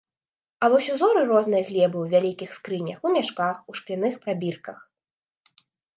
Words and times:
А 0.63 0.69
вось 0.75 0.87
узоры 0.95 1.21
рознай 1.31 1.63
глебы 1.69 1.97
ў 2.01 2.07
вялікіх 2.15 2.49
скрынях, 2.59 2.97
у 3.09 3.11
мяшках, 3.17 3.55
у 3.73 3.77
шкляных 3.81 4.13
прабірках. 4.25 4.77